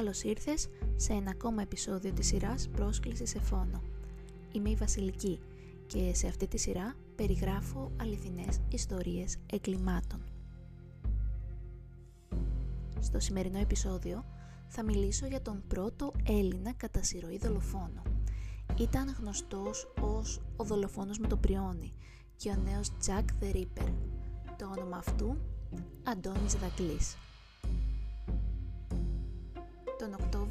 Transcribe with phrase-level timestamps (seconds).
[0.00, 3.82] Καλώς ήρθες σε ένα ακόμα επεισόδιο της σειράς «Πρόσκληση σε φόνο».
[4.52, 5.40] Είμαι η Βασιλική
[5.86, 10.24] και σε αυτή τη σειρά περιγράφω αληθινές ιστορίες εγκλημάτων.
[13.00, 14.24] Στο σημερινό επεισόδιο
[14.68, 18.02] θα μιλήσω για τον πρώτο Έλληνα κατά συρροή δολοφόνο.
[18.78, 21.92] Ήταν γνωστός ως ο δολοφόνος με το πριόνι
[22.36, 23.92] και ο νέος Jack the Ripper.
[24.58, 25.36] Το όνομα αυτού
[26.02, 27.16] Αντώνης Δακλής.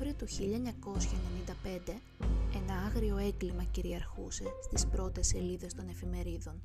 [0.02, 0.34] Οκτώβριο του
[1.88, 1.92] 1995
[2.56, 6.62] ένα άγριο έγκλημα κυριαρχούσε στις πρώτες σελίδες των εφημερίδων.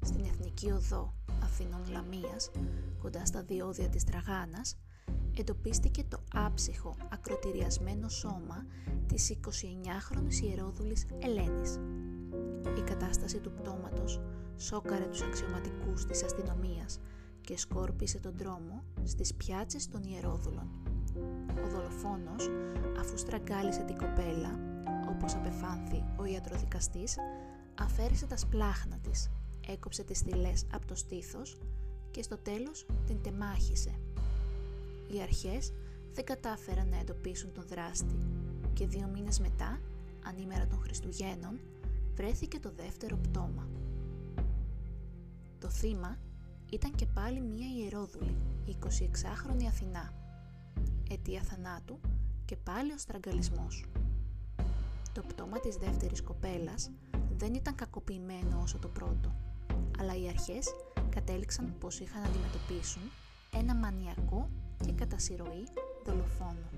[0.00, 2.50] Στην Εθνική Οδό Αθηνών Λαμίας,
[3.02, 4.78] κοντά στα διόδια της Τραγάνας,
[5.38, 8.66] εντοπίστηκε το άψυχο ακροτηριασμένο σώμα
[9.06, 11.78] της 29χρονης ιερόδουλης Ελένης.
[12.78, 14.20] Η κατάσταση του πτώματος
[14.56, 17.00] σόκαρε τους αξιωματικούς της αστυνομίας
[17.40, 20.81] και σκόρπισε τον δρόμο στις πιάτσες των ιερόδουλων.
[21.64, 22.50] Ο δολοφόνος,
[22.98, 24.58] αφού στραγγάλισε την κοπέλα,
[25.08, 27.16] όπως απεφάνθη ο ιατροδικαστής,
[27.80, 29.30] αφαίρεσε τα σπλάχνα της,
[29.68, 31.58] έκοψε τις στυλές από το στήθος
[32.10, 33.94] και στο τέλος την τεμάχισε.
[35.12, 35.72] Οι αρχές
[36.12, 38.18] δεν κατάφεραν να εντοπίσουν τον δράστη
[38.72, 39.80] και δύο μήνες μετά,
[40.24, 41.60] ανήμερα των Χριστουγέννων,
[42.14, 43.68] βρέθηκε το δεύτερο πτώμα.
[45.58, 46.18] Το θύμα
[46.70, 50.21] ήταν και πάλι μία ιερόδουλη, η 26χρονη Αθηνά.
[51.12, 52.00] Αιτία θανάτου
[52.44, 53.84] και πάλι ο στραγγαλισμός.
[55.12, 56.90] Το πτώμα της δεύτερης κοπέλας
[57.36, 59.34] δεν ήταν κακοποιημένο όσο το πρώτο,
[59.98, 60.74] αλλά οι αρχές
[61.10, 63.02] κατέληξαν πως είχαν να αντιμετωπίσουν
[63.52, 64.48] ένα μανιακό
[64.84, 65.66] και κατά συρροή
[66.04, 66.70] δολοφόνο.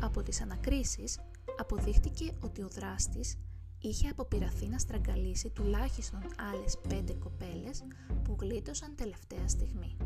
[0.00, 1.18] Από τις ανακρίσεις
[1.58, 3.36] αποδείχτηκε ότι ο δράστης
[3.80, 6.20] είχε αποπειραθεί να στραγγαλίσει τουλάχιστον
[6.52, 7.84] άλλες πέντε κοπέλες
[8.24, 9.96] που γλίτωσαν τελευταία στιγμή.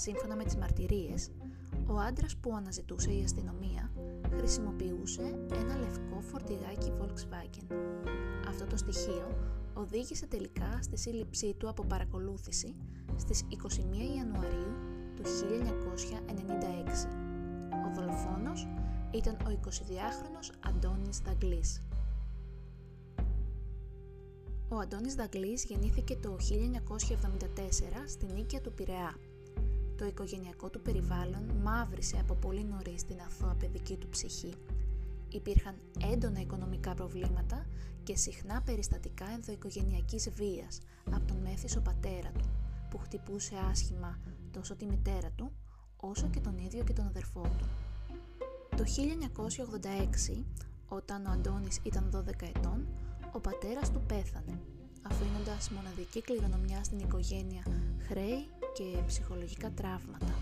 [0.00, 1.30] Σύμφωνα με τις μαρτυρίες,
[1.86, 3.90] ο άντρας που αναζητούσε η αστυνομία
[4.36, 7.76] χρησιμοποιούσε ένα λευκό φορτηγάκι Volkswagen.
[8.48, 9.36] Αυτό το στοιχείο
[9.74, 12.74] οδήγησε τελικά στη σύλληψή του από παρακολούθηση
[13.16, 13.56] στις 21
[14.16, 14.74] Ιανουαρίου
[15.16, 17.08] του 1996.
[17.86, 18.68] Ο δολοφόνος
[19.10, 21.82] ήταν ο 22χρονος Αντώνης Δαγκλής.
[24.68, 29.14] Ο Αντώνης Δαγκλής γεννήθηκε το 1974 στην Νίκαια του Πειραιά.
[30.00, 34.54] Το οικογενειακό του περιβάλλον μαύρισε από πολύ νωρίς την αθώα παιδική του ψυχή.
[35.28, 35.74] Υπήρχαν
[36.12, 37.66] έντονα οικονομικά προβλήματα
[38.02, 40.80] και συχνά περιστατικά ενδοοικογενειακής βίας
[41.10, 42.48] από τον μέθησο πατέρα του,
[42.90, 44.18] που χτυπούσε άσχημα
[44.50, 45.52] τόσο τη μητέρα του,
[45.96, 47.66] όσο και τον ίδιο και τον αδερφό του.
[48.76, 50.44] Το 1986,
[50.88, 52.86] όταν ο Αντώνης ήταν 12 ετών,
[53.32, 54.60] ο πατέρας του πέθανε,
[55.02, 57.62] αφήνοντας μοναδική κληρονομιά στην οικογένεια
[58.08, 60.34] χρέη και ψυχολογικά τραύματα.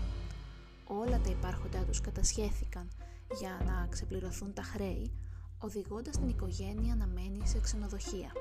[0.87, 2.89] Όλα τα υπάρχοντά τους κατασχέθηκαν
[3.39, 5.11] για να ξεπληρωθούν τα χρέη,
[5.59, 8.31] οδηγώντας την οικογένεια να μένει σε ξενοδοχεία.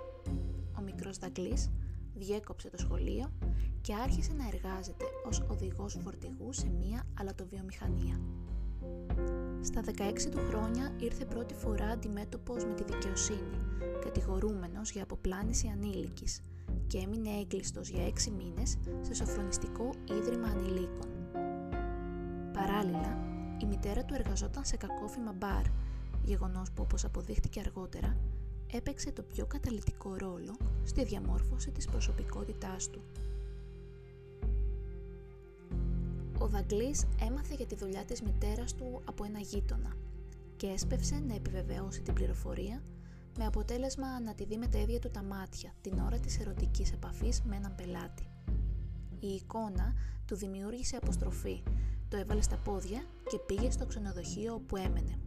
[0.79, 1.71] Ο μικρός Δαγκλής
[2.15, 3.33] διέκοψε το σχολείο
[3.81, 8.21] και άρχισε να εργάζεται ως οδηγός φορτηγού σε μία αλατοβιομηχανία.
[9.61, 13.59] Στα 16 του χρόνια ήρθε πρώτη φορά αντιμέτωπος με τη δικαιοσύνη,
[14.05, 16.41] κατηγορούμενος για αποπλάνηση ανήλικης
[16.87, 21.09] και έμεινε έγκλειστος για 6 μήνες σε σοφρονιστικό ίδρυμα ανηλίκων.
[22.53, 23.19] Παράλληλα,
[23.63, 25.63] η μητέρα του εργαζόταν σε κακόφημα μπαρ,
[26.25, 28.17] γεγονός που όπως αποδείχτηκε αργότερα,
[28.73, 33.03] έπαιξε το πιο καταλητικό ρόλο στη διαμόρφωση της προσωπικότητάς του.
[36.39, 39.97] Ο Δαγκλής έμαθε για τη δουλειά της μητέρας του από ένα γείτονα
[40.57, 42.83] και έσπευσε να επιβεβαιώσει την πληροφορία
[43.39, 46.93] με αποτέλεσμα να τη δει με τα ίδια του τα μάτια την ώρα της ερωτικής
[46.93, 48.31] επαφής με έναν πελάτη.
[49.21, 49.95] Η εικόνα
[50.27, 51.63] του δημιούργησε αποστροφή,
[52.09, 55.19] το έβαλε στα πόδια και πήγε στο ξενοδοχείο όπου έμενε.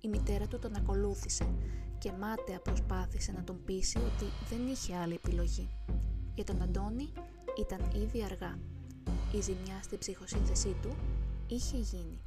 [0.00, 1.54] Η μητέρα του τον ακολούθησε
[1.98, 5.68] και μάταια προσπάθησε να τον πείσει ότι δεν είχε άλλη επιλογή.
[6.34, 7.12] Για τον Αντώνη
[7.58, 8.58] ήταν ήδη αργά.
[9.32, 10.96] Η ζημιά στην ψυχοσύνθεσή του
[11.46, 12.20] είχε γίνει.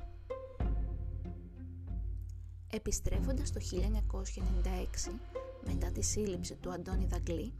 [2.73, 5.19] Επιστρέφοντας το 1996,
[5.65, 7.53] μετά τη σύλληψη του Αντώνη Δαγκλή,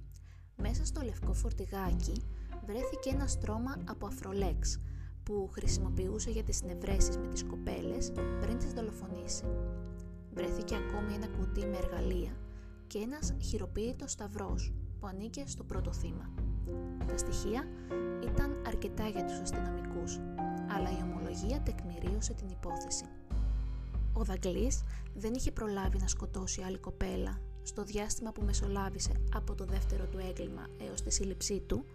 [0.55, 2.21] μέσα στο λευκό φορτηγάκι
[2.65, 4.79] βρέθηκε ένα στρώμα από αφρολέξ
[5.23, 8.11] που χρησιμοποιούσε για τις συνευρέσεις με τις κοπέλες
[8.41, 9.43] πριν τις δολοφονήσει.
[10.33, 12.31] Βρέθηκε ακόμη ένα κουτί με εργαλεία
[12.87, 16.33] και ένας χειροποίητος σταυρός που ανήκε στο πρώτο θύμα.
[17.07, 17.67] Τα στοιχεία
[18.23, 20.19] ήταν αρκετά για τους αστυνομικούς,
[20.75, 23.05] αλλά η ομολογία τεκμηρίωσε την υπόθεση.
[24.13, 24.83] Ο Δαγκλής
[25.15, 30.17] δεν είχε προλάβει να σκοτώσει άλλη κοπέλα στο διάστημα που μεσολάβησε από το δεύτερο του
[30.29, 31.85] έγκλημα έως τη σύλληψή του,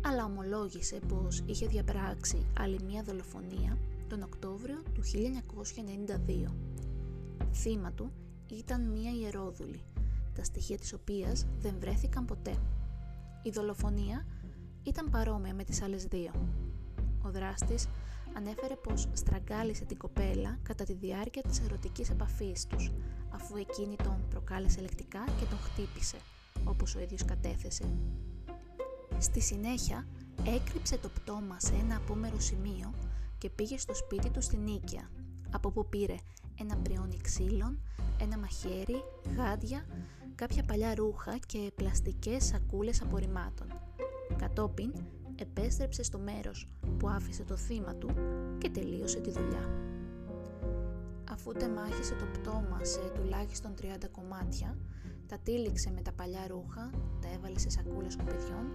[0.00, 3.78] αλλά ομολόγησε πως είχε διαπράξει άλλη μία δολοφονία
[4.08, 5.02] τον Οκτώβριο του
[6.48, 6.52] 1992.
[7.52, 8.12] Θύμα του
[8.50, 9.80] ήταν μία ιερόδουλη,
[10.34, 12.54] τα στοιχεία της οποίας δεν βρέθηκαν ποτέ.
[13.42, 14.26] Η δολοφονία
[14.82, 16.32] ήταν παρόμοια με τις άλλες δύο.
[17.22, 17.86] Ο δράστης
[18.36, 22.92] ανέφερε πως στραγγάλισε την κοπέλα κατά τη διάρκεια της ερωτικής επαφής τους,
[23.30, 26.16] αφού εκείνη τον προκάλεσε λεκτικά και τον χτύπησε,
[26.64, 27.84] όπως ο ίδιος κατέθεσε.
[29.18, 30.06] Στη συνέχεια
[30.46, 32.94] έκρυψε το πτώμα σε ένα απόμερο σημείο
[33.38, 35.10] και πήγε στο σπίτι του στην Νίκαια,
[35.50, 36.14] από που πήρε
[36.60, 37.78] ένα πριόνι ξύλων,
[38.20, 39.02] ένα μαχαίρι,
[39.36, 39.86] γάντια,
[40.34, 43.66] κάποια παλιά ρούχα και πλαστικές σακούλες απορριμμάτων.
[44.36, 44.92] Κατόπιν
[45.36, 46.68] επέστρεψε στο μέρος
[46.98, 48.10] που άφησε το θύμα του
[48.58, 49.68] και τελείωσε τη δουλειά.
[51.30, 54.78] Αφού τεμάχισε το πτώμα σε τουλάχιστον 30 κομμάτια,
[55.26, 56.90] τα τύλιξε με τα παλιά ρούχα,
[57.20, 58.66] τα έβαλε σε σακούλες σκουπιδιών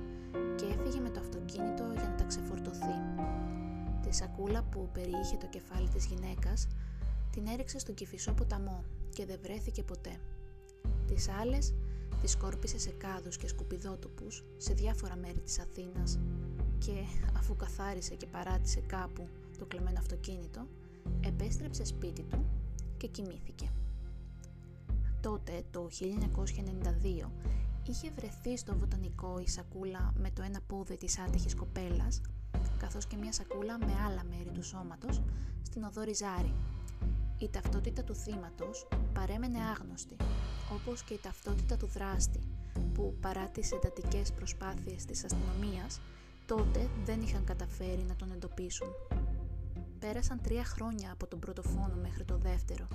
[0.55, 2.97] και έφυγε με το αυτοκίνητο για να τα ξεφορτωθεί.
[4.01, 6.67] Τη σακούλα που περιείχε το κεφάλι της γυναίκας
[7.31, 8.83] την έριξε στον κυφισό ποταμό
[9.13, 10.19] και δεν βρέθηκε ποτέ.
[11.07, 11.73] Τις άλλες
[12.21, 16.19] τις σκόρπισε σε κάδους και σκουπιδότοπους σε διάφορα μέρη της Αθήνας
[16.77, 17.03] και
[17.37, 19.27] αφού καθάρισε και παράτησε κάπου
[19.57, 20.67] το κλεμμένο αυτοκίνητο,
[21.19, 22.45] επέστρεψε σπίτι του
[22.97, 23.71] και κοιμήθηκε.
[25.21, 25.87] Τότε, το
[27.25, 27.29] 1992,
[27.87, 32.21] είχε βρεθεί στο βοτανικό η σακούλα με το ένα πόδι της άτυχης κοπέλας,
[32.77, 35.21] καθώς και μια σακούλα με άλλα μέρη του σώματος
[35.61, 36.53] στην οδό Ριζάρη.
[37.37, 40.15] Η ταυτότητα του θύματος παρέμενε άγνωστη,
[40.73, 42.39] όπως και η ταυτότητα του δράστη,
[42.93, 45.99] που παρά τις εντατικές προσπάθειες της αστυνομίας,
[46.47, 48.87] τότε δεν είχαν καταφέρει να τον εντοπίσουν.
[49.99, 52.87] Πέρασαν τρία χρόνια από τον πρώτο φόνο μέχρι το δεύτερο,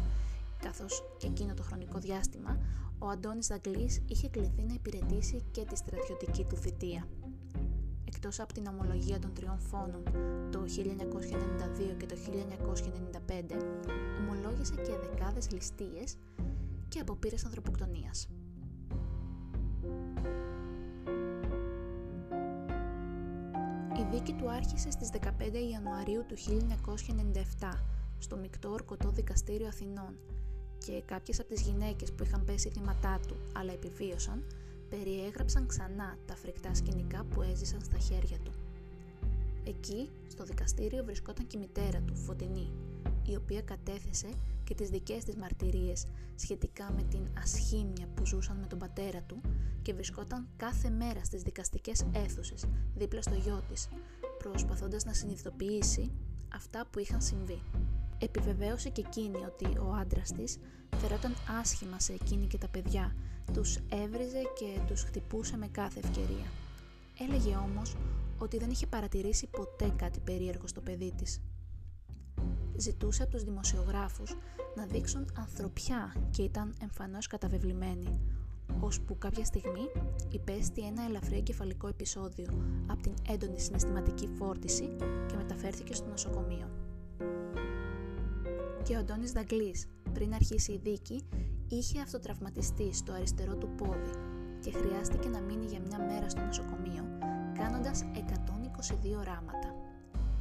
[0.62, 2.58] καθώς εκείνο το χρονικό διάστημα
[2.98, 7.08] ο Αντώνης Δαγκλής είχε κληθεί να υπηρετήσει και τη στρατιωτική του θητεία.
[8.04, 10.02] Εκτός από την ομολογία των τριών φόνων
[10.50, 12.16] το 1992 και το
[13.28, 13.56] 1995,
[14.20, 16.16] ομολόγησε και δεκάδες ληστείες
[16.88, 18.28] και αποπήρες ανθρωποκτονίας.
[24.12, 25.28] Δίκη του άρχισε στις 15
[25.72, 26.36] Ιανουαρίου του
[27.60, 27.68] 1997
[28.18, 30.16] στο Μικτό Ορκωτό Δικαστήριο Αθηνών
[30.78, 34.44] και κάποιες από τις γυναίκες που είχαν πέσει θύματά του αλλά επιβίωσαν
[34.88, 38.52] περιέγραψαν ξανά τα φρικτά σκηνικά που έζησαν στα χέρια του.
[39.64, 42.72] Εκεί, στο δικαστήριο, βρισκόταν και η μητέρα του, Φωτεινή,
[43.26, 44.28] η οποία κατέθεσε
[44.72, 49.40] και τις δικές της μαρτυρίες σχετικά με την ασχήμια που ζούσαν με τον πατέρα του
[49.82, 52.64] και βρισκόταν κάθε μέρα στις δικαστικές αίθουσες
[52.94, 53.88] δίπλα στο γιο της,
[54.38, 56.12] προσπαθώντας να συνειδητοποιήσει
[56.54, 57.62] αυτά που είχαν συμβεί.
[58.18, 60.58] Επιβεβαίωσε και εκείνη ότι ο άντρας της
[60.96, 63.16] φερόταν άσχημα σε εκείνη και τα παιδιά,
[63.52, 66.46] τους έβριζε και τους χτυπούσε με κάθε ευκαιρία.
[67.18, 67.96] Έλεγε όμως
[68.38, 71.40] ότι δεν είχε παρατηρήσει ποτέ κάτι περίεργο στο παιδί της
[72.76, 74.36] ζητούσε από τους δημοσιογράφους
[74.76, 78.20] να δείξουν ανθρωπιά και ήταν εμφανώς καταβεβλημένη,
[78.80, 79.90] ώσπου κάποια στιγμή
[80.30, 82.48] υπέστη ένα ελαφρύ εγκεφαλικό επεισόδιο
[82.86, 84.96] από την έντονη συναισθηματική φόρτιση
[85.26, 86.70] και μεταφέρθηκε στο νοσοκομείο.
[88.82, 91.24] Και ο Αντώνης Δαγκλής, πριν αρχίσει η δίκη,
[91.68, 94.10] είχε αυτοτραυματιστεί στο αριστερό του πόδι
[94.60, 97.04] και χρειάστηκε να μείνει για μια μέρα στο νοσοκομείο,
[97.54, 99.74] κάνοντας 122 ράματα.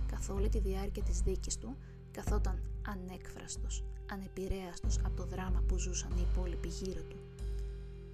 [0.05, 1.77] Καθ' όλη τη διάρκεια της δίκης του,
[2.12, 7.18] καθόταν ανέκφραστος, ανεπηρέαστος από το δράμα που ζούσαν οι υπόλοιποι γύρω του.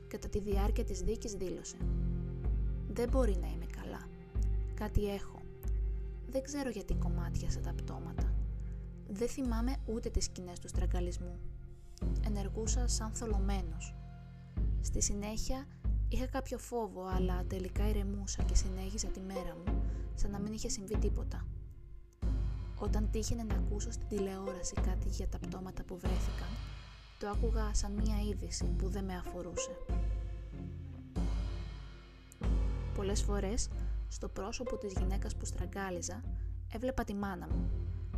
[0.08, 1.78] Κατά τη διάρκεια της δίκης δήλωσε
[2.94, 4.08] «Δεν μπορεί να είμαι καλά.
[4.74, 5.42] Κάτι έχω.
[6.28, 8.34] Δεν ξέρω γιατί κομμάτιασα τα πτώματα.
[9.08, 11.40] Δεν θυμάμαι ούτε τις σκηνές του στραγγαλισμού.
[12.26, 13.96] Ενεργούσα σαν θολωμένος.
[14.82, 15.66] Στη συνέχεια
[16.10, 19.82] είχα κάποιο φόβο, αλλά τελικά ηρεμούσα και συνέχισα τη μέρα μου,
[20.16, 21.46] σαν να μην είχε συμβεί τίποτα.
[22.80, 26.48] Όταν τύχαινε να ακούσω στην τηλεόραση κάτι για τα πτώματα που βρέθηκαν,
[27.20, 29.72] το άκουγα σαν μία είδηση που δεν με αφορούσε.
[32.96, 33.70] Πολλές φορές,
[34.08, 36.22] στο πρόσωπο της γυναίκας που στραγγάλιζα,
[36.74, 37.70] έβλεπα τη μάνα μου.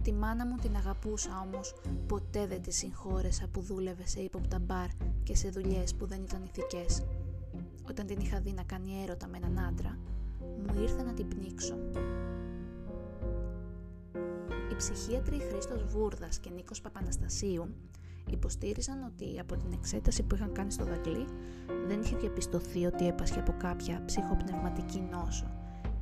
[0.02, 1.76] Τη μάνα μου την αγαπούσα όμως
[2.08, 4.88] ποτέ δεν τη συγχώρεσα που δούλευε σε ύποπτα μπαρ
[5.24, 7.04] και σε δουλειές που δεν ήταν ηθικές.
[7.90, 9.98] Όταν την είχα δει να κάνει έρωτα με έναν άντρα,
[10.40, 11.76] μου ήρθε να την πνίξω
[14.80, 17.76] ψυχίατροι Χρήστος Βούρδας και Νίκος Παπαναστασίου
[18.30, 21.26] υποστήριζαν ότι από την εξέταση που είχαν κάνει στο δαγκλή
[21.88, 25.52] δεν είχε διαπιστωθεί ότι έπασχε από κάποια ψυχοπνευματική νόσο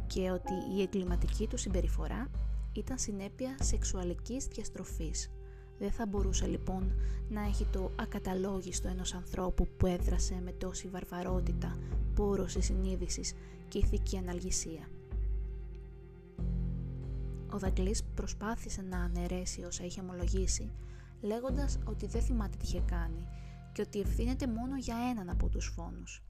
[0.08, 2.28] και ότι η εγκληματική του συμπεριφορά
[2.74, 5.32] ήταν συνέπεια σεξουαλικής διαστροφής.
[5.80, 6.94] Δεν θα μπορούσε λοιπόν
[7.30, 11.78] να έχει το ακαταλόγιστο ενός ανθρώπου που έδρασε με τόση βαρβαρότητα,
[12.16, 13.34] πόρωση συνείδησης
[13.68, 14.88] και ηθική αναλγησία.
[17.54, 20.72] Ο Δαγκλής προσπάθησε να αναιρέσει όσα είχε ομολογήσει,
[21.22, 23.28] λέγοντας ότι δεν θυμάται τι είχε κάνει
[23.74, 26.24] και ότι ευθύνεται μόνο για έναν από τους φόνους.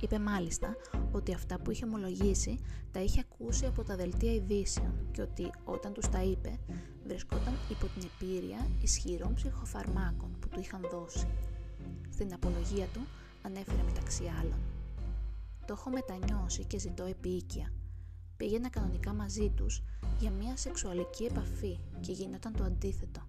[0.00, 0.76] Είπε μάλιστα
[1.12, 2.58] ότι αυτά που είχε ομολογήσει
[2.92, 6.58] τα είχε ακούσει από τα δελτία ειδήσεων και ότι όταν τους τα είπε
[7.06, 11.26] βρισκόταν υπό την επίρρεια ισχυρών ψυχοφαρμάκων που του είχαν δώσει.
[12.10, 13.00] Στην απολογία του
[13.42, 14.58] ανέφερε μεταξύ άλλων
[15.66, 17.72] «Το έχω μετανιώσει και ζητώ επίοικια.
[18.36, 19.82] Πήγαινα κανονικά μαζί τους
[20.20, 23.20] για μια σεξουαλική επαφή και γινόταν το αντίθετο.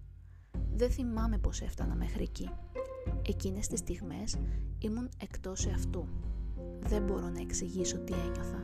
[0.74, 2.50] Δεν θυμάμαι πως έφτανα μέχρι εκεί.
[3.22, 4.38] Εκείνες τις στιγμές
[4.78, 6.08] ήμουν εκτός εαυτού
[6.80, 8.62] δεν μπορώ να εξηγήσω τι ένιωθα.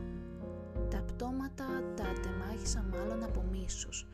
[0.89, 4.07] Τα πτώματα τα τεμάχησα μάλλον από μίσος.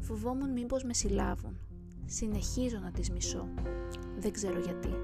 [0.00, 1.58] Φοβόμουν μήπως με συλλάβουν.
[2.04, 3.48] Συνεχίζω να τις μισώ.
[4.18, 4.94] Δεν ξέρω γιατί.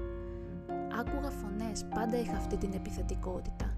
[0.99, 3.77] Άκουγα φωνές, πάντα είχα αυτή την επιθετικότητα.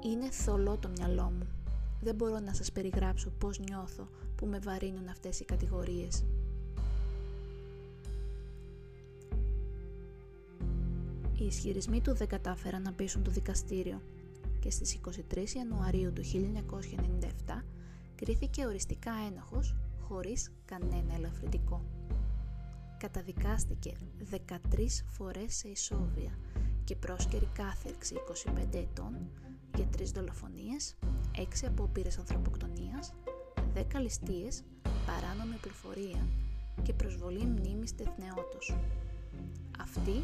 [0.00, 1.61] Είναι θολό το μυαλό μου.
[2.02, 6.24] Δεν μπορώ να σας περιγράψω πώς νιώθω που με βαρύνουν αυτές οι κατηγορίες.
[11.38, 14.00] Οι ισχυρισμοί του δεν κατάφεραν να πείσουν το δικαστήριο
[14.60, 14.98] και στις
[15.32, 17.62] 23 Ιανουαρίου του 1997
[18.14, 21.84] κρίθηκε οριστικά ένοχος χωρίς κανένα ελαφρυντικό.
[22.98, 23.92] Καταδικάστηκε
[24.30, 24.56] 13
[25.06, 26.38] φορές σε ισόβια
[26.84, 28.14] και πρόσκαιρη κάθερξη
[28.46, 29.14] 25 ετών
[29.76, 30.96] για 3 δολοφονίες,
[31.36, 33.14] 6 απόπειρες ανθρωποκτονίας,
[33.74, 34.62] 10 ληστείες,
[35.06, 36.28] παράνομη πληροφορία
[36.82, 38.74] και προσβολή μνήμης τεθνεώτος.
[39.78, 40.22] Αυτή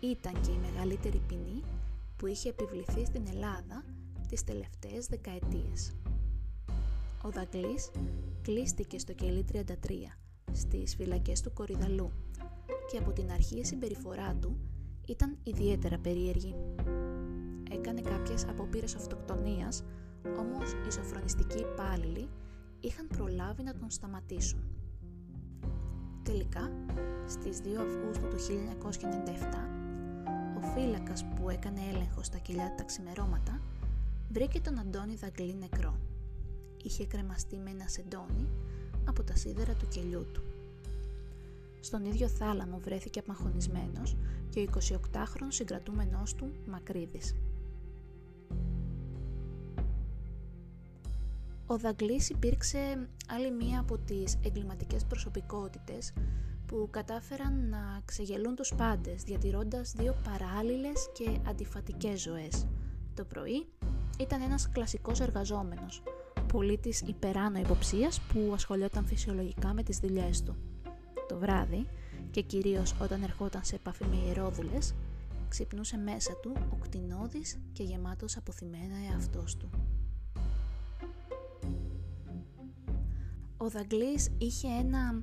[0.00, 1.62] ήταν και η μεγαλύτερη ποινή
[2.16, 3.84] που είχε επιβληθεί στην Ελλάδα
[4.28, 5.92] τις τελευταίες δεκαετίες.
[7.22, 7.90] Ο Δαγκλής
[8.42, 10.18] κλείστηκε στο κελί 33
[10.52, 12.10] στις φυλακές του Κορυδαλού
[12.90, 14.56] και από την αρχή η συμπεριφορά του
[15.06, 16.54] ήταν ιδιαίτερα περίεργη.
[17.74, 19.84] Έκανε κάποιες απόπειρες αυτοκτονίας,
[20.38, 22.28] όμως οι σοφρονιστικοί υπάλληλοι
[22.80, 24.60] είχαν προλάβει να τον σταματήσουν.
[26.22, 26.70] Τελικά,
[27.26, 29.74] στις 2 Αυγούστου του 1997,
[30.74, 33.60] φύλακας που έκανε έλεγχο στα κοιλιά τα ξημερώματα
[34.30, 35.96] βρήκε τον Αντώνη Δαγκλή νεκρό.
[36.82, 38.48] Είχε κρεμαστεί με ένα σεντόνι
[39.04, 40.42] από τα σίδερα του κελιού του.
[41.80, 44.16] Στον ίδιο θάλαμο βρέθηκε απαγχωνισμένος
[44.50, 47.34] και ο 28χρονος συγκρατούμενός του Μακρύδης.
[51.66, 56.12] Ο Δαγκλής υπήρξε άλλη μία από τις εγκληματικές προσωπικότητες
[56.66, 62.66] που κατάφεραν να ξεγελούν τους πάντες διατηρώντας δύο παράλληλες και αντιφατικές ζωές.
[63.14, 63.66] Το πρωί
[64.18, 66.02] ήταν ένας κλασικός εργαζόμενος,
[66.52, 70.56] πολίτης υπεράνω υποψίας που ασχολιόταν φυσιολογικά με τις δουλειές του.
[71.28, 71.86] Το βράδυ,
[72.30, 74.94] και κυρίως όταν ερχόταν σε επαφή με ιερόδουλες,
[75.48, 79.70] ξυπνούσε μέσα του οκτινώδης και γεμάτος αποθυμένα εαυτός του.
[83.64, 85.22] Ο Δαγκλής είχε ένα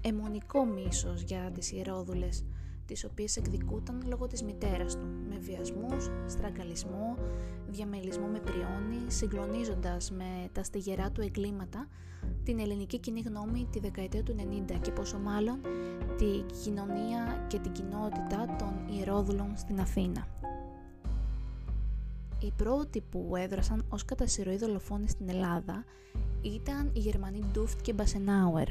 [0.00, 2.44] αιμονικό μίσος για τις ιερόδουλες,
[2.86, 7.16] τις οποίες εκδικούταν λόγω της μητέρας του, με βιασμούς, στραγγαλισμό,
[7.68, 11.88] διαμελισμό με πριόνι, συγκλονίζοντας με τα στιγερά του εγκλήματα
[12.44, 14.34] την ελληνική κοινή γνώμη τη δεκαετία του
[14.68, 15.60] 90 και πόσο μάλλον
[16.16, 20.26] τη κοινωνία και την κοινότητα των ιερόδουλων στην Αθήνα.
[22.40, 24.24] Οι πρώτοι που έδρασαν ως κατά
[24.58, 25.84] δολοφόνοι στην Ελλάδα
[26.42, 28.68] ήταν οι Γερμανοί Ντούφτ και Μπασενάουερ,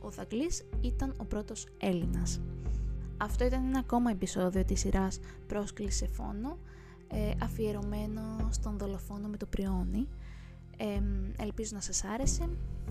[0.00, 2.40] ο Δαγκλής ήταν ο πρώτος Έλληνας.
[3.16, 6.58] Αυτό ήταν ένα ακόμα επεισόδιο της σειράς «Πρόσκληση σε φόνο»,
[7.08, 10.08] ε, αφιερωμένο στον δολοφόνο με το πριόνι.
[10.76, 11.02] Ε,
[11.42, 12.48] ελπίζω να σας άρεσε.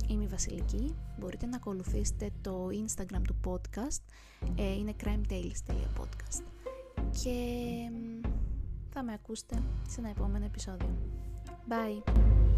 [0.07, 0.95] Είμαι η Βασιλική.
[1.19, 4.01] Μπορείτε να ακολουθήσετε το Instagram του podcast.
[4.55, 6.43] Ε, είναι crimetales.podcast.
[7.23, 7.35] Και
[8.89, 10.89] θα με ακούσετε σε ένα επόμενο επεισόδιο.
[11.69, 12.56] Bye!